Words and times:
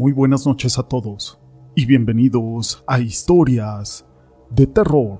Muy 0.00 0.12
buenas 0.12 0.46
noches 0.46 0.78
a 0.78 0.82
todos 0.82 1.38
y 1.74 1.84
bienvenidos 1.84 2.82
a 2.86 3.00
Historias 3.00 4.02
de 4.48 4.66
Terror. 4.66 5.18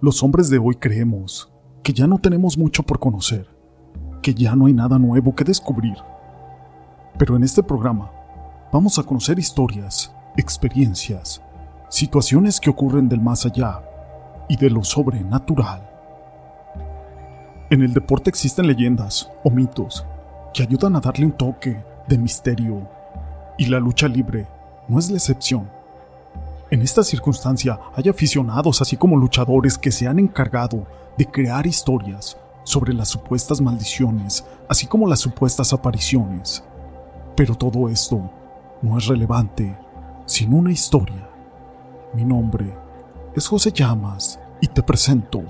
Los 0.00 0.20
hombres 0.24 0.50
de 0.50 0.58
hoy 0.58 0.74
creemos 0.74 1.48
que 1.84 1.92
ya 1.92 2.08
no 2.08 2.18
tenemos 2.18 2.58
mucho 2.58 2.82
por 2.82 2.98
conocer, 2.98 3.46
que 4.20 4.34
ya 4.34 4.56
no 4.56 4.66
hay 4.66 4.72
nada 4.72 4.98
nuevo 4.98 5.32
que 5.32 5.44
descubrir. 5.44 5.94
Pero 7.16 7.36
en 7.36 7.44
este 7.44 7.62
programa 7.62 8.10
vamos 8.72 8.98
a 8.98 9.04
conocer 9.04 9.38
historias, 9.38 10.12
experiencias, 10.36 11.40
situaciones 11.88 12.58
que 12.58 12.70
ocurren 12.70 13.08
del 13.08 13.20
más 13.20 13.46
allá 13.46 13.80
y 14.48 14.56
de 14.56 14.70
lo 14.70 14.82
sobrenatural. 14.82 15.88
En 17.70 17.80
el 17.82 17.92
deporte 17.92 18.28
existen 18.28 18.66
leyendas 18.66 19.30
o 19.44 19.50
mitos 19.50 20.04
que 20.52 20.64
ayudan 20.64 20.96
a 20.96 21.00
darle 21.00 21.26
un 21.26 21.32
toque 21.32 21.89
de 22.10 22.18
misterio, 22.18 22.88
y 23.56 23.66
la 23.66 23.78
lucha 23.78 24.08
libre 24.08 24.46
no 24.88 24.98
es 24.98 25.10
la 25.10 25.16
excepción. 25.16 25.70
En 26.70 26.82
esta 26.82 27.04
circunstancia 27.04 27.78
hay 27.94 28.08
aficionados 28.08 28.82
así 28.82 28.96
como 28.96 29.16
luchadores 29.16 29.78
que 29.78 29.92
se 29.92 30.08
han 30.08 30.18
encargado 30.18 30.86
de 31.16 31.26
crear 31.26 31.66
historias 31.66 32.36
sobre 32.64 32.92
las 32.92 33.08
supuestas 33.08 33.60
maldiciones, 33.60 34.44
así 34.68 34.86
como 34.86 35.06
las 35.06 35.20
supuestas 35.20 35.72
apariciones. 35.72 36.64
Pero 37.36 37.54
todo 37.54 37.88
esto 37.88 38.28
no 38.82 38.98
es 38.98 39.06
relevante 39.06 39.78
sin 40.26 40.52
una 40.52 40.72
historia. 40.72 41.28
Mi 42.12 42.24
nombre 42.24 42.74
es 43.36 43.46
José 43.46 43.70
Llamas 43.70 44.40
y 44.60 44.66
te 44.66 44.82
presento 44.82 45.42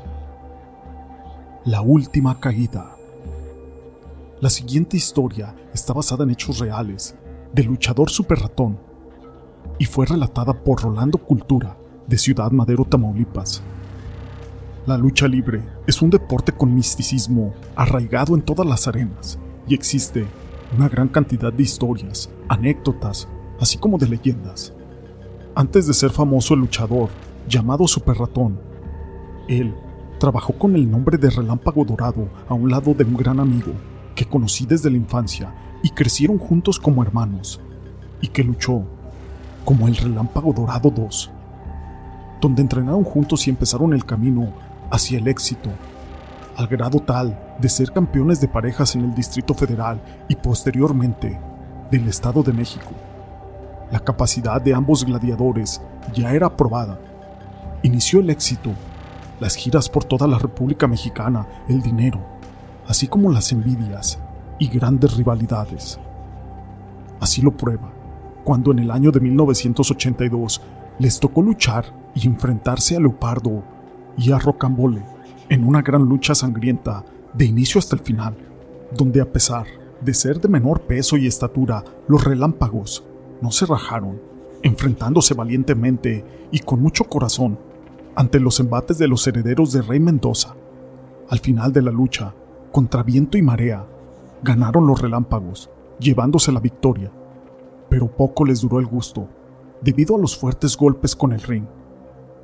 La 1.64 1.80
Última 1.80 2.38
Caída. 2.38 2.99
La 4.40 4.48
siguiente 4.48 4.96
historia 4.96 5.54
está 5.74 5.92
basada 5.92 6.24
en 6.24 6.30
hechos 6.30 6.60
reales 6.60 7.14
del 7.52 7.66
luchador 7.66 8.08
Super 8.08 8.38
Ratón 8.38 8.78
y 9.78 9.84
fue 9.84 10.06
relatada 10.06 10.54
por 10.64 10.80
Rolando 10.80 11.18
Cultura 11.18 11.76
de 12.06 12.16
Ciudad 12.16 12.50
Madero, 12.50 12.86
Tamaulipas. 12.86 13.62
La 14.86 14.96
lucha 14.96 15.28
libre 15.28 15.62
es 15.86 16.00
un 16.00 16.08
deporte 16.08 16.52
con 16.52 16.74
misticismo 16.74 17.52
arraigado 17.76 18.34
en 18.34 18.40
todas 18.40 18.66
las 18.66 18.88
arenas 18.88 19.38
y 19.68 19.74
existe 19.74 20.26
una 20.74 20.88
gran 20.88 21.08
cantidad 21.08 21.52
de 21.52 21.62
historias, 21.62 22.30
anécdotas, 22.48 23.28
así 23.60 23.76
como 23.76 23.98
de 23.98 24.08
leyendas. 24.08 24.72
Antes 25.54 25.86
de 25.86 25.92
ser 25.92 26.12
famoso 26.12 26.54
el 26.54 26.60
luchador 26.60 27.10
llamado 27.46 27.86
Super 27.86 28.16
Ratón, 28.16 28.58
él 29.48 29.74
trabajó 30.18 30.54
con 30.54 30.76
el 30.76 30.90
nombre 30.90 31.18
de 31.18 31.28
Relámpago 31.28 31.84
Dorado 31.84 32.26
a 32.48 32.54
un 32.54 32.70
lado 32.70 32.94
de 32.94 33.04
un 33.04 33.18
gran 33.18 33.38
amigo 33.38 33.74
que 34.20 34.26
conocí 34.26 34.66
desde 34.66 34.90
la 34.90 34.98
infancia 34.98 35.50
y 35.82 35.88
crecieron 35.88 36.36
juntos 36.36 36.78
como 36.78 37.02
hermanos, 37.02 37.58
y 38.20 38.28
que 38.28 38.44
luchó 38.44 38.82
como 39.64 39.88
el 39.88 39.96
Relámpago 39.96 40.52
Dorado 40.52 40.90
2, 40.90 41.30
donde 42.38 42.60
entrenaron 42.60 43.02
juntos 43.02 43.46
y 43.46 43.50
empezaron 43.50 43.94
el 43.94 44.04
camino 44.04 44.52
hacia 44.90 45.18
el 45.18 45.26
éxito, 45.26 45.70
al 46.54 46.66
grado 46.66 47.00
tal 47.00 47.56
de 47.58 47.70
ser 47.70 47.92
campeones 47.92 48.42
de 48.42 48.48
parejas 48.48 48.94
en 48.94 49.04
el 49.04 49.14
Distrito 49.14 49.54
Federal 49.54 50.02
y 50.28 50.34
posteriormente 50.34 51.40
del 51.90 52.06
Estado 52.06 52.42
de 52.42 52.52
México. 52.52 52.90
La 53.90 54.00
capacidad 54.00 54.60
de 54.60 54.74
ambos 54.74 55.02
gladiadores 55.02 55.80
ya 56.12 56.34
era 56.34 56.54
probada. 56.58 57.00
Inició 57.82 58.20
el 58.20 58.28
éxito, 58.28 58.72
las 59.40 59.54
giras 59.54 59.88
por 59.88 60.04
toda 60.04 60.26
la 60.26 60.36
República 60.36 60.86
Mexicana, 60.86 61.46
el 61.70 61.80
dinero, 61.80 62.39
así 62.90 63.06
como 63.06 63.30
las 63.30 63.52
envidias 63.52 64.18
y 64.58 64.66
grandes 64.66 65.16
rivalidades. 65.16 66.00
Así 67.20 67.40
lo 67.40 67.56
prueba, 67.56 67.92
cuando 68.42 68.72
en 68.72 68.80
el 68.80 68.90
año 68.90 69.12
de 69.12 69.20
1982 69.20 70.60
les 70.98 71.20
tocó 71.20 71.40
luchar 71.40 71.84
y 72.16 72.26
enfrentarse 72.26 72.96
a 72.96 73.00
Leopardo 73.00 73.62
y 74.18 74.32
a 74.32 74.40
Rocambole 74.40 75.04
en 75.48 75.68
una 75.68 75.82
gran 75.82 76.02
lucha 76.02 76.34
sangrienta 76.34 77.04
de 77.32 77.44
inicio 77.44 77.78
hasta 77.78 77.94
el 77.94 78.02
final, 78.02 78.34
donde 78.90 79.20
a 79.20 79.32
pesar 79.32 79.66
de 80.00 80.12
ser 80.12 80.40
de 80.40 80.48
menor 80.48 80.80
peso 80.80 81.16
y 81.16 81.28
estatura, 81.28 81.84
los 82.08 82.24
relámpagos 82.24 83.04
no 83.40 83.52
se 83.52 83.66
rajaron, 83.66 84.20
enfrentándose 84.64 85.34
valientemente 85.34 86.24
y 86.50 86.58
con 86.58 86.82
mucho 86.82 87.04
corazón 87.04 87.56
ante 88.16 88.40
los 88.40 88.58
embates 88.58 88.98
de 88.98 89.06
los 89.06 89.24
herederos 89.28 89.72
de 89.72 89.82
Rey 89.82 90.00
Mendoza. 90.00 90.56
Al 91.28 91.38
final 91.38 91.72
de 91.72 91.82
la 91.82 91.92
lucha, 91.92 92.34
contra 92.70 93.02
viento 93.02 93.36
y 93.36 93.42
marea, 93.42 93.86
ganaron 94.42 94.86
los 94.86 95.00
relámpagos, 95.00 95.70
llevándose 95.98 96.52
la 96.52 96.60
victoria. 96.60 97.12
Pero 97.88 98.14
poco 98.16 98.44
les 98.44 98.60
duró 98.60 98.78
el 98.78 98.86
gusto, 98.86 99.28
debido 99.82 100.16
a 100.16 100.18
los 100.18 100.36
fuertes 100.36 100.76
golpes 100.76 101.16
con 101.16 101.32
el 101.32 101.42
ring, 101.42 101.66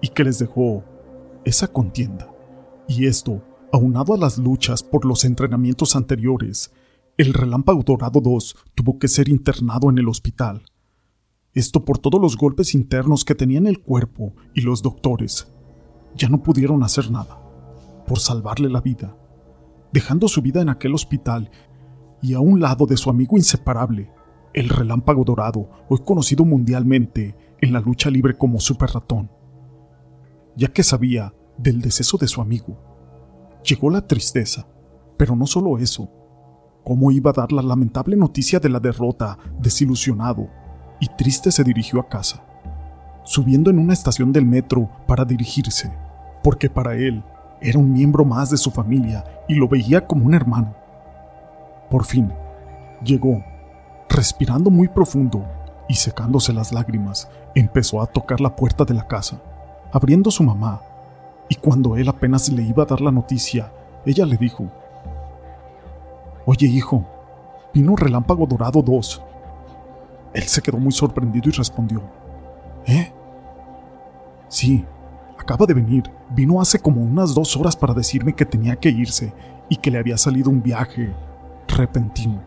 y 0.00 0.08
que 0.08 0.24
les 0.24 0.38
dejó 0.38 0.84
esa 1.44 1.68
contienda. 1.68 2.32
Y 2.88 3.06
esto, 3.06 3.42
aunado 3.72 4.14
a 4.14 4.18
las 4.18 4.38
luchas 4.38 4.82
por 4.82 5.04
los 5.04 5.24
entrenamientos 5.24 5.96
anteriores, 5.96 6.72
el 7.16 7.32
Relámpago 7.32 7.82
Dorado 7.82 8.20
2 8.20 8.56
tuvo 8.74 8.98
que 8.98 9.08
ser 9.08 9.28
internado 9.28 9.88
en 9.90 9.98
el 9.98 10.08
hospital. 10.08 10.62
Esto 11.54 11.84
por 11.84 11.98
todos 11.98 12.20
los 12.20 12.36
golpes 12.36 12.74
internos 12.74 13.24
que 13.24 13.34
tenía 13.34 13.58
en 13.58 13.66
el 13.66 13.80
cuerpo 13.80 14.34
y 14.54 14.60
los 14.60 14.82
doctores. 14.82 15.48
Ya 16.14 16.28
no 16.28 16.42
pudieron 16.42 16.82
hacer 16.82 17.10
nada 17.10 17.40
por 18.06 18.18
salvarle 18.18 18.68
la 18.68 18.80
vida 18.80 19.16
dejando 19.92 20.28
su 20.28 20.42
vida 20.42 20.60
en 20.62 20.68
aquel 20.68 20.94
hospital 20.94 21.50
y 22.22 22.34
a 22.34 22.40
un 22.40 22.60
lado 22.60 22.86
de 22.86 22.96
su 22.96 23.10
amigo 23.10 23.36
inseparable, 23.36 24.10
el 24.52 24.68
relámpago 24.68 25.24
dorado, 25.24 25.68
hoy 25.88 25.98
conocido 26.04 26.44
mundialmente 26.44 27.36
en 27.60 27.72
la 27.72 27.80
lucha 27.80 28.10
libre 28.10 28.36
como 28.36 28.58
Super 28.58 28.90
Ratón. 28.90 29.30
Ya 30.56 30.68
que 30.68 30.82
sabía 30.82 31.34
del 31.58 31.80
deceso 31.80 32.16
de 32.16 32.26
su 32.26 32.40
amigo, 32.40 32.78
llegó 33.62 33.90
la 33.90 34.06
tristeza, 34.06 34.66
pero 35.16 35.36
no 35.36 35.46
solo 35.46 35.78
eso, 35.78 36.10
cómo 36.84 37.10
iba 37.10 37.30
a 37.30 37.34
dar 37.34 37.52
la 37.52 37.62
lamentable 37.62 38.16
noticia 38.16 38.60
de 38.60 38.68
la 38.68 38.80
derrota, 38.80 39.38
desilusionado 39.60 40.48
y 41.00 41.08
triste 41.18 41.50
se 41.50 41.64
dirigió 41.64 42.00
a 42.00 42.08
casa, 42.08 42.44
subiendo 43.24 43.70
en 43.70 43.78
una 43.78 43.92
estación 43.92 44.32
del 44.32 44.46
metro 44.46 44.88
para 45.06 45.24
dirigirse, 45.24 45.92
porque 46.42 46.70
para 46.70 46.94
él 46.94 47.22
era 47.60 47.78
un 47.78 47.92
miembro 47.92 48.24
más 48.24 48.50
de 48.50 48.56
su 48.56 48.70
familia 48.70 49.24
y 49.48 49.54
lo 49.54 49.68
veía 49.68 50.06
como 50.06 50.26
un 50.26 50.34
hermano. 50.34 50.74
Por 51.90 52.04
fin, 52.04 52.32
llegó, 53.02 53.42
respirando 54.08 54.70
muy 54.70 54.88
profundo 54.88 55.44
y 55.88 55.94
secándose 55.94 56.52
las 56.52 56.72
lágrimas, 56.72 57.28
empezó 57.54 58.02
a 58.02 58.06
tocar 58.06 58.40
la 58.40 58.56
puerta 58.56 58.84
de 58.84 58.94
la 58.94 59.06
casa, 59.06 59.40
abriendo 59.92 60.30
su 60.30 60.42
mamá, 60.42 60.82
y 61.48 61.54
cuando 61.54 61.96
él 61.96 62.08
apenas 62.08 62.48
le 62.48 62.62
iba 62.62 62.82
a 62.82 62.86
dar 62.86 63.00
la 63.00 63.12
noticia, 63.12 63.72
ella 64.04 64.26
le 64.26 64.36
dijo, 64.36 64.66
Oye 66.44 66.66
hijo, 66.66 67.04
vino 67.72 67.96
Relámpago 67.96 68.46
Dorado 68.46 68.82
2. 68.82 69.22
Él 70.34 70.42
se 70.44 70.60
quedó 70.60 70.78
muy 70.78 70.92
sorprendido 70.92 71.48
y 71.48 71.52
respondió, 71.52 72.02
¿Eh? 72.86 73.12
Sí, 74.48 74.84
acaba 75.46 75.64
de 75.64 75.74
venir. 75.74 76.02
Vino 76.34 76.60
hace 76.60 76.80
como 76.80 77.00
unas 77.00 77.32
dos 77.32 77.56
horas 77.56 77.76
para 77.76 77.94
decirme 77.94 78.34
que 78.34 78.44
tenía 78.44 78.74
que 78.74 78.90
irse 78.90 79.32
y 79.68 79.76
que 79.76 79.92
le 79.92 79.98
había 79.98 80.18
salido 80.18 80.50
un 80.50 80.60
viaje 80.60 81.14
repentino. 81.68 82.42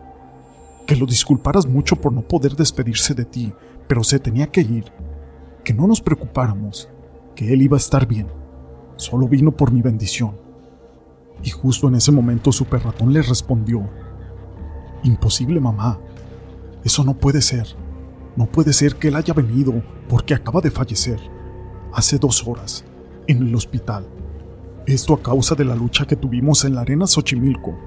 Que 0.86 0.96
lo 0.96 1.06
disculparas 1.06 1.64
mucho 1.64 1.96
por 1.96 2.12
no 2.12 2.20
poder 2.20 2.54
despedirse 2.54 3.14
de 3.14 3.24
ti, 3.24 3.54
pero 3.88 4.04
se 4.04 4.18
tenía 4.18 4.48
que 4.48 4.60
ir. 4.60 4.92
Que 5.64 5.72
no 5.72 5.86
nos 5.86 6.02
preocupáramos, 6.02 6.90
que 7.34 7.50
él 7.50 7.62
iba 7.62 7.78
a 7.78 7.80
estar 7.80 8.06
bien. 8.06 8.26
Solo 8.96 9.26
vino 9.26 9.50
por 9.50 9.72
mi 9.72 9.80
bendición. 9.80 10.36
Y 11.42 11.48
justo 11.48 11.88
en 11.88 11.94
ese 11.94 12.12
momento 12.12 12.52
Super 12.52 12.82
Ratón 12.82 13.14
le 13.14 13.22
respondió, 13.22 13.88
Imposible, 15.04 15.58
mamá. 15.58 15.98
Eso 16.84 17.02
no 17.02 17.14
puede 17.14 17.40
ser. 17.40 17.66
No 18.36 18.44
puede 18.44 18.74
ser 18.74 18.96
que 18.96 19.08
él 19.08 19.16
haya 19.16 19.32
venido 19.32 19.82
porque 20.06 20.34
acaba 20.34 20.60
de 20.60 20.70
fallecer. 20.70 21.18
Hace 21.94 22.18
dos 22.18 22.46
horas 22.46 22.84
en 23.30 23.46
el 23.46 23.54
hospital. 23.54 24.04
Esto 24.86 25.14
a 25.14 25.22
causa 25.22 25.54
de 25.54 25.64
la 25.64 25.76
lucha 25.76 26.04
que 26.04 26.16
tuvimos 26.16 26.64
en 26.64 26.74
la 26.74 26.80
arena 26.80 27.06
Xochimilco. 27.06 27.78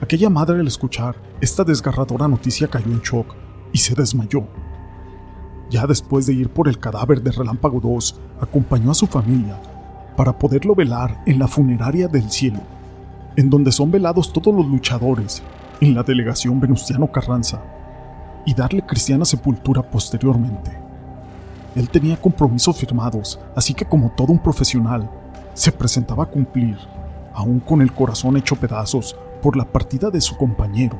Aquella 0.00 0.30
madre 0.30 0.60
al 0.60 0.66
escuchar 0.66 1.16
esta 1.42 1.62
desgarradora 1.62 2.26
noticia 2.26 2.68
cayó 2.68 2.86
en 2.86 3.00
shock 3.00 3.34
y 3.70 3.78
se 3.78 3.94
desmayó. 3.94 4.46
Ya 5.68 5.86
después 5.86 6.24
de 6.24 6.32
ir 6.32 6.48
por 6.48 6.68
el 6.68 6.78
cadáver 6.78 7.22
de 7.22 7.32
Relámpago 7.32 7.80
2, 7.80 8.18
acompañó 8.40 8.92
a 8.92 8.94
su 8.94 9.06
familia 9.06 9.60
para 10.16 10.38
poderlo 10.38 10.74
velar 10.74 11.22
en 11.26 11.38
la 11.38 11.46
funeraria 11.46 12.08
del 12.08 12.30
cielo, 12.30 12.60
en 13.36 13.50
donde 13.50 13.72
son 13.72 13.90
velados 13.90 14.32
todos 14.32 14.54
los 14.54 14.66
luchadores 14.66 15.42
en 15.82 15.94
la 15.94 16.02
delegación 16.02 16.58
Venustiano 16.58 17.12
Carranza, 17.12 17.62
y 18.46 18.54
darle 18.54 18.86
cristiana 18.86 19.26
sepultura 19.26 19.82
posteriormente. 19.82 20.87
Él 21.74 21.88
tenía 21.90 22.20
compromisos 22.20 22.76
firmados, 22.76 23.38
así 23.54 23.74
que 23.74 23.84
como 23.84 24.10
todo 24.10 24.32
un 24.32 24.38
profesional, 24.38 25.10
se 25.54 25.72
presentaba 25.72 26.24
a 26.24 26.30
cumplir, 26.30 26.76
aún 27.34 27.60
con 27.60 27.82
el 27.82 27.92
corazón 27.92 28.36
hecho 28.36 28.56
pedazos 28.56 29.16
por 29.42 29.56
la 29.56 29.64
partida 29.64 30.10
de 30.10 30.20
su 30.20 30.36
compañero. 30.36 30.98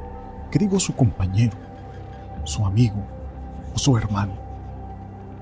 ¿Qué 0.50 0.58
digo 0.58 0.78
su 0.78 0.94
compañero? 0.94 1.68
su 2.48 2.64
amigo 2.64 2.96
o 3.74 3.78
su 3.78 3.96
hermano. 3.96 4.32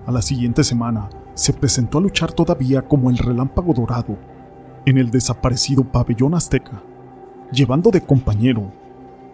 A 0.06 0.12
la 0.12 0.20
siguiente 0.20 0.64
semana 0.64 1.08
se 1.34 1.52
presentó 1.52 1.98
a 1.98 2.00
luchar 2.00 2.32
todavía 2.32 2.82
como 2.82 3.10
el 3.10 3.18
relámpago 3.18 3.72
dorado 3.72 4.16
en 4.84 4.98
el 4.98 5.10
desaparecido 5.10 5.84
pabellón 5.84 6.34
azteca, 6.34 6.82
llevando 7.50 7.90
de 7.90 8.00
compañero 8.00 8.70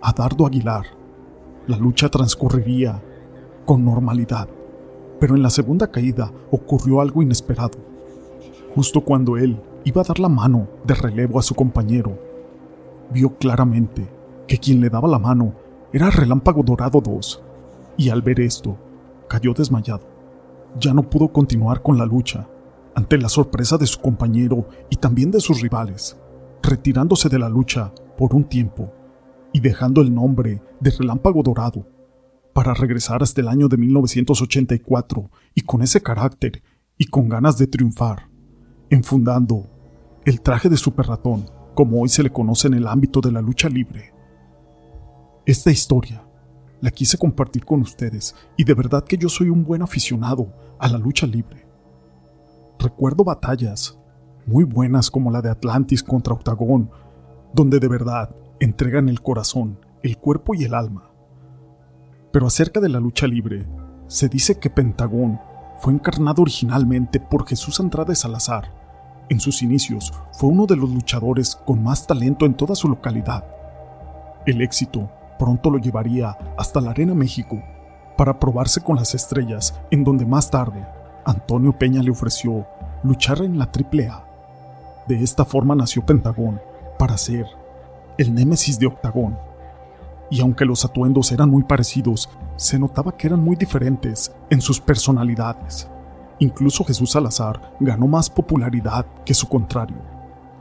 a 0.01 0.13
Dardo 0.13 0.47
Aguilar. 0.47 0.85
La 1.67 1.77
lucha 1.77 2.09
transcurriría 2.09 3.03
con 3.65 3.85
normalidad, 3.85 4.49
pero 5.23 5.37
en 5.37 5.43
la 5.45 5.51
segunda 5.51 5.87
caída 5.87 6.33
ocurrió 6.51 7.01
algo 7.01 7.23
inesperado. 7.23 7.79
Justo 8.75 9.03
cuando 9.03 9.37
él 9.37 9.57
iba 9.85 10.03
a 10.03 10.05
dar 10.05 10.19
la 10.19 10.29
mano 10.29 10.67
de 10.85 10.95
relevo 10.95 11.39
a 11.39 11.43
su 11.43 11.55
compañero, 11.55 12.19
vio 13.13 13.37
claramente 13.37 14.05
que 14.49 14.59
quien 14.59 14.81
le 14.81 14.91
daba 14.91 15.07
la 15.07 15.21
mano 15.21 15.55
era 15.93 16.11
Relámpago 16.11 16.65
Dorado 16.65 17.01
2, 17.01 17.41
y 17.99 18.09
al 18.09 18.21
ver 18.21 18.41
esto, 18.41 18.77
cayó 19.29 19.55
desmayado. 19.55 20.03
Ya 20.81 20.93
no 20.93 21.09
pudo 21.09 21.29
continuar 21.29 21.83
con 21.83 21.99
la 21.99 22.05
lucha, 22.05 22.49
ante 22.97 23.17
la 23.17 23.29
sorpresa 23.29 23.79
de 23.79 23.87
su 23.87 24.01
compañero 24.01 24.67
y 24.91 24.97
también 24.97 25.31
de 25.31 25.39
sus 25.39 25.61
rivales, 25.61 26.17
retirándose 26.65 27.29
de 27.29 27.39
la 27.39 27.49
lucha 27.49 27.93
por 28.19 28.35
un 28.35 28.43
tiempo 28.43 28.93
y 29.53 29.61
dejando 29.61 30.01
el 30.01 30.13
nombre 30.13 30.61
de 30.81 30.91
Relámpago 30.91 31.45
Dorado 31.45 31.87
para 32.53 32.75
regresar 32.75 33.23
hasta 33.23 33.41
el 33.41 33.49
año 33.49 33.69
de 33.69 33.77
1984 33.77 35.31
y 35.55 35.63
con 35.63 35.83
ese 35.83 36.03
carácter 36.03 36.63
y 36.99 37.07
con 37.07 37.29
ganas 37.29 37.59
de 37.59 37.67
triunfar, 37.67 38.29
enfundando 38.91 39.67
el 40.25 40.41
traje 40.41 40.69
de 40.69 40.77
Super 40.77 41.07
Ratón, 41.07 41.51
como 41.75 42.01
hoy 42.01 42.09
se 42.09 42.23
le 42.23 42.31
conoce 42.31 42.69
en 42.69 42.75
el 42.75 42.87
ámbito 42.87 43.21
de 43.21 43.33
la 43.33 43.41
lucha 43.41 43.69
libre. 43.69 44.13
Esta 45.47 45.71
historia 45.71 46.25
la 46.81 46.91
quise 46.91 47.17
compartir 47.17 47.65
con 47.65 47.81
ustedes 47.81 48.35
y 48.57 48.65
de 48.65 48.75
verdad 48.75 49.05
que 49.05 49.17
yo 49.17 49.29
soy 49.29 49.49
un 49.49 49.65
buen 49.65 49.83
aficionado 49.83 50.53
a 50.79 50.89
la 50.89 50.99
lucha 50.99 51.27
libre. 51.27 51.67
Recuerdo 52.79 53.25
batallas 53.25 53.99
muy 54.47 54.65
buenas 54.65 55.11
como 55.11 55.31
la 55.31 55.41
de 55.41 55.51
Atlantis 55.51 56.03
contra 56.03 56.35
Octagón, 56.35 56.91
donde 57.55 57.79
de 57.79 57.89
verdad 57.89 58.35
entregan 58.61 59.09
el 59.09 59.23
corazón, 59.23 59.79
el 60.03 60.19
cuerpo 60.19 60.55
y 60.55 60.65
el 60.65 60.75
alma. 60.75 61.12
Pero 62.33 62.47
acerca 62.47 62.81
de 62.81 62.89
la 62.89 62.99
lucha 62.99 63.27
libre, 63.27 63.67
se 64.09 64.29
dice 64.29 64.59
que 64.59 64.71
Pentagón 64.71 65.39
fue 65.79 65.93
encarnado 65.93 66.43
originalmente 66.43 67.21
por 67.21 67.47
Jesús 67.47 67.79
Andrade 67.79 68.15
Salazar. 68.15 68.73
En 69.29 69.39
sus 69.39 69.63
inicios 69.63 70.13
fue 70.33 70.49
uno 70.49 70.67
de 70.67 70.77
los 70.77 70.91
luchadores 70.91 71.57
con 71.57 71.83
más 71.83 72.07
talento 72.07 72.47
en 72.47 72.55
toda 72.55 72.75
su 72.75 72.89
localidad. 72.89 73.45
El 74.47 74.63
éxito 74.63 75.11
pronto 75.39 75.71
lo 75.71 75.79
llevaría 75.79 76.37
hasta 76.57 76.81
la 76.81 76.91
Arena 76.91 77.15
México 77.15 77.63
para 78.17 78.39
probarse 78.39 78.81
con 78.81 78.97
las 78.97 79.15
estrellas, 79.15 79.79
en 79.91 80.05
donde 80.05 80.25
más 80.25 80.51
tarde 80.51 80.87
Antonio 81.25 81.77
Peña 81.79 82.03
le 82.03 82.11
ofreció 82.11 82.67
luchar 83.03 83.43
en 83.43 83.59
la 83.59 83.65
AAA. 83.65 84.25
De 85.09 85.23
esta 85.23 85.45
forma 85.45 85.75
nació 85.75 86.05
Pentagón 86.05 86.61
para 86.99 87.17
ser 87.17 87.47
el 88.19 88.35
némesis 88.35 88.79
de 88.79 88.87
Octagón. 88.87 89.37
Y 90.33 90.41
aunque 90.41 90.65
los 90.65 90.83
atuendos 90.83 91.31
eran 91.31 91.51
muy 91.51 91.63
parecidos, 91.63 92.31
se 92.57 92.79
notaba 92.79 93.15
que 93.19 93.27
eran 93.27 93.45
muy 93.45 93.55
diferentes 93.55 94.33
en 94.49 94.63
sus 94.63 94.81
personalidades. 94.81 95.91
Incluso 96.39 96.85
Jesús 96.85 97.11
Salazar 97.11 97.77
ganó 97.81 98.07
más 98.07 98.31
popularidad 98.31 99.05
que 99.27 99.35
su 99.35 99.47
contrario. 99.47 99.99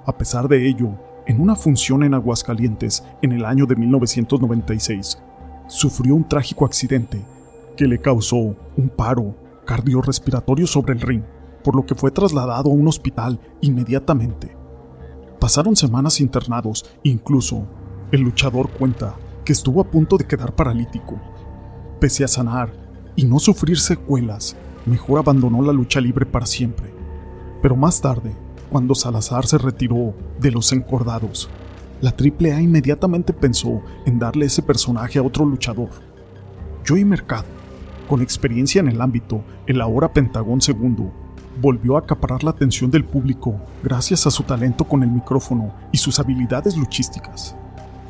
A 0.05 0.17
pesar 0.17 0.49
de 0.49 0.67
ello, 0.67 0.89
en 1.25 1.39
una 1.39 1.55
función 1.55 2.03
en 2.03 2.13
Aguascalientes 2.13 3.05
en 3.21 3.31
el 3.31 3.45
año 3.45 3.65
de 3.65 3.77
1996, 3.77 5.23
sufrió 5.67 6.15
un 6.15 6.27
trágico 6.27 6.65
accidente 6.65 7.21
que 7.77 7.87
le 7.87 8.01
causó 8.01 8.35
un 8.35 8.89
paro 8.93 9.37
cardiorrespiratorio 9.65 10.67
sobre 10.67 10.95
el 10.95 10.99
ring, 10.99 11.23
por 11.63 11.77
lo 11.77 11.85
que 11.85 11.95
fue 11.95 12.11
trasladado 12.11 12.71
a 12.71 12.73
un 12.73 12.89
hospital 12.89 13.39
inmediatamente. 13.61 14.53
Pasaron 15.39 15.77
semanas 15.77 16.19
internados, 16.19 16.91
incluso 17.03 17.65
el 18.11 18.19
luchador 18.19 18.69
cuenta 18.71 19.15
que 19.45 19.53
estuvo 19.53 19.81
a 19.81 19.85
punto 19.85 20.17
de 20.17 20.25
quedar 20.25 20.55
paralítico. 20.55 21.19
Pese 21.99 22.23
a 22.23 22.27
sanar 22.27 22.71
y 23.15 23.25
no 23.25 23.39
sufrir 23.39 23.79
secuelas, 23.79 24.55
mejor 24.85 25.19
abandonó 25.19 25.61
la 25.61 25.73
lucha 25.73 25.99
libre 25.99 26.25
para 26.25 26.45
siempre. 26.45 26.93
Pero 27.61 27.75
más 27.75 28.01
tarde, 28.01 28.35
cuando 28.69 28.95
Salazar 28.95 29.45
se 29.45 29.57
retiró 29.57 30.13
de 30.39 30.51
los 30.51 30.71
encordados, 30.71 31.49
la 32.01 32.11
AAA 32.11 32.61
inmediatamente 32.61 33.33
pensó 33.33 33.81
en 34.05 34.17
darle 34.17 34.47
ese 34.47 34.63
personaje 34.63 35.19
a 35.19 35.23
otro 35.23 35.45
luchador. 35.45 35.89
Joey 36.87 37.05
Mercado, 37.05 37.45
con 38.07 38.21
experiencia 38.21 38.79
en 38.79 38.87
el 38.87 39.01
ámbito, 39.01 39.43
el 39.67 39.81
ahora 39.81 40.11
Pentagón 40.11 40.59
II, 40.67 41.09
volvió 41.61 41.95
a 41.95 41.99
acaparar 41.99 42.43
la 42.43 42.51
atención 42.51 42.89
del 42.89 43.05
público 43.05 43.59
gracias 43.83 44.25
a 44.25 44.31
su 44.31 44.43
talento 44.43 44.85
con 44.85 45.03
el 45.03 45.11
micrófono 45.11 45.73
y 45.91 45.97
sus 45.97 46.19
habilidades 46.19 46.75
luchísticas. 46.75 47.55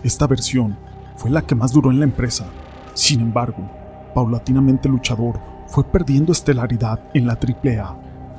Esta 0.03 0.25
versión 0.25 0.77
fue 1.21 1.31
la 1.31 1.43
que 1.43 1.55
más 1.55 1.71
duró 1.71 1.91
en 1.91 1.99
la 1.99 2.05
empresa. 2.05 2.45
Sin 2.93 3.21
embargo, 3.21 3.69
paulatinamente 4.15 4.89
luchador 4.89 5.39
fue 5.67 5.83
perdiendo 5.83 6.31
estelaridad 6.31 6.99
en 7.13 7.27
la 7.27 7.33
AAA 7.33 7.97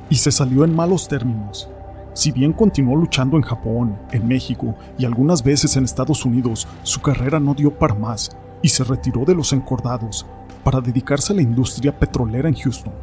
y 0.09 0.15
se 0.15 0.31
salió 0.31 0.63
en 0.63 0.75
malos 0.75 1.07
términos 1.07 1.69
si 2.13 2.31
bien 2.31 2.53
continuó 2.53 2.95
luchando 2.95 3.37
en 3.37 3.43
Japón, 3.43 3.97
en 4.11 4.27
México 4.27 4.75
y 4.99 5.05
algunas 5.05 5.43
veces 5.43 5.75
en 5.77 5.83
Estados 5.83 6.25
Unidos, 6.25 6.67
su 6.83 7.01
carrera 7.01 7.39
no 7.39 7.55
dio 7.55 7.71
para 7.71 7.95
más 7.95 8.29
y 8.61 8.69
se 8.69 8.83
retiró 8.83 9.25
de 9.25 9.33
los 9.33 9.51
encordados 9.51 10.25
para 10.63 10.79
dedicarse 10.79 11.33
a 11.33 11.35
la 11.35 11.41
industria 11.41 11.97
petrolera 11.97 12.47
en 12.47 12.55
Houston. 12.55 12.93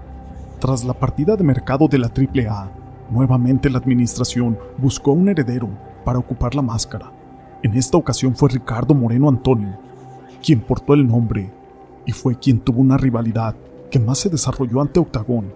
Tras 0.61 0.85
la 0.85 0.95
partida 0.95 1.35
de 1.35 1.43
mercado 1.43 1.89
de 1.89 1.99
la 1.99 2.07
AAA, 2.07 2.71
nuevamente 3.11 3.69
la 3.69 3.79
administración 3.79 4.57
buscó 4.79 5.11
un 5.11 5.29
heredero 5.29 5.69
para 6.05 6.21
ocupar 6.21 6.55
la 6.55 6.63
máscara. 6.63 7.11
En 7.63 7.75
esta 7.75 7.99
ocasión 7.99 8.35
fue 8.35 8.49
Ricardo 8.49 8.95
Moreno 8.95 9.29
Antonio, 9.29 9.79
quien 10.43 10.61
portó 10.61 10.95
el 10.95 11.07
nombre 11.07 11.53
y 12.07 12.13
fue 12.13 12.39
quien 12.39 12.59
tuvo 12.59 12.81
una 12.81 12.97
rivalidad 12.97 13.55
que 13.91 13.99
más 13.99 14.19
se 14.19 14.31
desarrolló 14.31 14.81
ante 14.81 14.99
Octagón, 14.99 15.53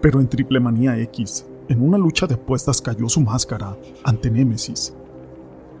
pero 0.00 0.20
en 0.20 0.28
Triple 0.28 0.58
Manía 0.58 0.98
X 0.98 1.46
en 1.68 1.80
una 1.80 1.96
lucha 1.96 2.26
de 2.26 2.34
apuestas 2.34 2.82
cayó 2.82 3.08
su 3.08 3.20
máscara 3.20 3.76
ante 4.02 4.30
Némesis. 4.30 4.94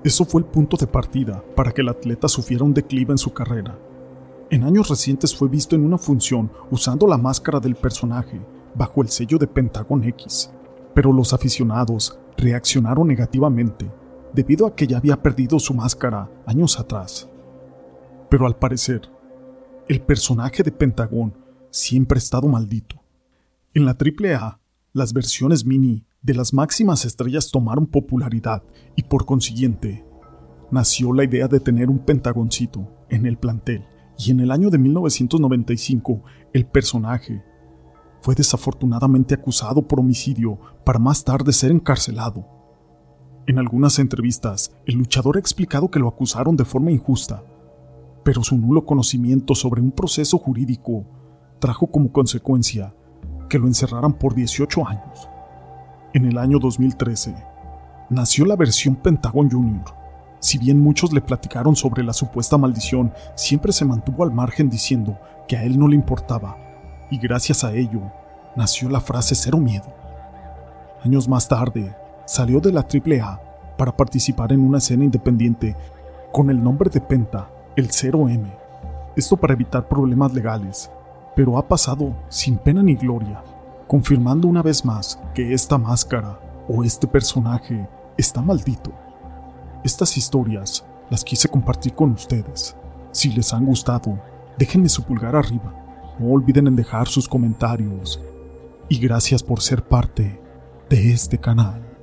Eso 0.04 0.24
fue 0.24 0.42
el 0.42 0.46
punto 0.46 0.76
de 0.76 0.86
partida 0.86 1.42
para 1.56 1.72
que 1.72 1.80
el 1.80 1.88
atleta 1.88 2.28
sufriera 2.28 2.64
un 2.64 2.72
declive 2.72 3.10
en 3.10 3.18
su 3.18 3.32
carrera. 3.32 3.76
En 4.50 4.62
años 4.62 4.88
recientes 4.88 5.34
fue 5.34 5.48
visto 5.48 5.74
en 5.74 5.84
una 5.84 5.98
función 5.98 6.52
usando 6.70 7.08
la 7.08 7.18
máscara 7.18 7.58
del 7.58 7.74
personaje 7.74 8.40
bajo 8.76 9.02
el 9.02 9.08
sello 9.08 9.38
de 9.38 9.48
Pentagon 9.48 10.04
X, 10.04 10.50
pero 10.94 11.12
los 11.12 11.32
aficionados 11.32 12.16
reaccionaron 12.36 13.08
negativamente 13.08 13.90
debido 14.34 14.66
a 14.66 14.74
que 14.74 14.86
ya 14.86 14.98
había 14.98 15.22
perdido 15.22 15.58
su 15.58 15.74
máscara 15.74 16.30
años 16.46 16.78
atrás. 16.78 17.28
Pero 18.28 18.46
al 18.46 18.56
parecer, 18.56 19.02
el 19.88 20.00
personaje 20.00 20.62
de 20.62 20.72
Pentagón 20.72 21.34
siempre 21.70 22.16
ha 22.16 22.18
estado 22.18 22.48
maldito. 22.48 23.00
En 23.74 23.84
la 23.84 23.92
AAA 23.92 24.60
las 24.94 25.12
versiones 25.12 25.66
mini 25.66 26.06
de 26.22 26.34
las 26.34 26.54
máximas 26.54 27.04
estrellas 27.04 27.50
tomaron 27.50 27.84
popularidad 27.84 28.62
y 28.94 29.02
por 29.02 29.26
consiguiente 29.26 30.06
nació 30.70 31.12
la 31.12 31.24
idea 31.24 31.48
de 31.48 31.58
tener 31.58 31.90
un 31.90 31.98
pentagoncito 31.98 32.88
en 33.10 33.26
el 33.26 33.36
plantel 33.36 33.84
y 34.16 34.30
en 34.30 34.38
el 34.38 34.52
año 34.52 34.70
de 34.70 34.78
1995 34.78 36.22
el 36.52 36.64
personaje 36.64 37.42
fue 38.22 38.36
desafortunadamente 38.36 39.34
acusado 39.34 39.82
por 39.82 39.98
homicidio 39.98 40.60
para 40.86 41.00
más 41.00 41.24
tarde 41.24 41.52
ser 41.52 41.72
encarcelado. 41.72 42.46
En 43.46 43.58
algunas 43.58 43.98
entrevistas, 43.98 44.72
el 44.86 44.94
luchador 44.94 45.36
ha 45.36 45.40
explicado 45.40 45.90
que 45.90 45.98
lo 45.98 46.08
acusaron 46.08 46.56
de 46.56 46.64
forma 46.64 46.90
injusta, 46.90 47.42
pero 48.22 48.42
su 48.42 48.56
nulo 48.56 48.86
conocimiento 48.86 49.54
sobre 49.54 49.82
un 49.82 49.90
proceso 49.90 50.38
jurídico 50.38 51.04
trajo 51.58 51.86
como 51.86 52.10
consecuencia 52.10 52.94
que 53.50 53.58
lo 53.58 53.66
encerraran 53.66 54.14
por 54.14 54.34
18 54.34 54.88
años. 54.88 55.28
En 56.14 56.24
el 56.24 56.38
año 56.38 56.58
2013, 56.58 57.34
nació 58.08 58.46
la 58.46 58.56
versión 58.56 58.96
Pentagon 58.96 59.50
Junior. 59.50 59.94
Si 60.40 60.56
bien 60.56 60.80
muchos 60.80 61.12
le 61.12 61.20
platicaron 61.20 61.76
sobre 61.76 62.02
la 62.02 62.14
supuesta 62.14 62.56
maldición, 62.56 63.12
siempre 63.34 63.72
se 63.72 63.84
mantuvo 63.84 64.24
al 64.24 64.32
margen 64.32 64.70
diciendo 64.70 65.18
que 65.46 65.58
a 65.58 65.64
él 65.64 65.78
no 65.78 65.86
le 65.86 65.96
importaba, 65.96 66.56
y 67.10 67.18
gracias 67.18 67.62
a 67.62 67.74
ello 67.74 68.10
nació 68.56 68.88
la 68.88 69.02
frase 69.02 69.34
cero 69.34 69.58
miedo. 69.58 69.92
Años 71.02 71.28
más 71.28 71.46
tarde, 71.46 71.94
salió 72.26 72.60
de 72.60 72.72
la 72.72 72.80
AAA 72.80 73.40
para 73.76 73.96
participar 73.96 74.52
en 74.52 74.60
una 74.60 74.78
escena 74.78 75.04
independiente 75.04 75.76
con 76.32 76.50
el 76.50 76.62
nombre 76.62 76.90
de 76.90 77.00
Penta, 77.00 77.48
el 77.76 77.88
0M. 77.88 78.44
Esto 79.16 79.36
para 79.36 79.54
evitar 79.54 79.88
problemas 79.88 80.32
legales, 80.32 80.90
pero 81.36 81.58
ha 81.58 81.66
pasado 81.66 82.14
sin 82.28 82.56
pena 82.56 82.82
ni 82.82 82.94
gloria, 82.94 83.42
confirmando 83.86 84.48
una 84.48 84.62
vez 84.62 84.84
más 84.84 85.20
que 85.34 85.52
esta 85.52 85.78
máscara 85.78 86.38
o 86.68 86.82
este 86.82 87.06
personaje 87.06 87.88
está 88.16 88.40
maldito. 88.40 88.92
Estas 89.84 90.16
historias 90.16 90.84
las 91.10 91.22
quise 91.24 91.48
compartir 91.48 91.94
con 91.94 92.12
ustedes. 92.12 92.76
Si 93.12 93.30
les 93.30 93.52
han 93.52 93.66
gustado, 93.66 94.18
déjenme 94.58 94.88
su 94.88 95.02
pulgar 95.02 95.36
arriba. 95.36 95.72
No 96.18 96.32
olviden 96.32 96.66
en 96.66 96.76
dejar 96.76 97.06
sus 97.06 97.28
comentarios. 97.28 98.20
Y 98.88 98.98
gracias 98.98 99.42
por 99.42 99.60
ser 99.60 99.84
parte 99.84 100.40
de 100.88 101.12
este 101.12 101.38
canal. 101.38 101.93